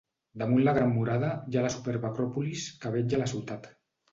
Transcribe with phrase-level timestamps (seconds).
[0.43, 3.71] Damunt la gran murada hi ha la superba acròpolis que vetlla la ciutat.